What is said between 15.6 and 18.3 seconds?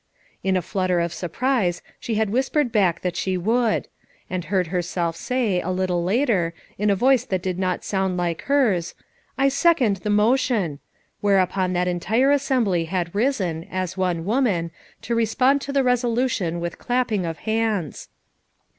to the resolution with clapping of hands.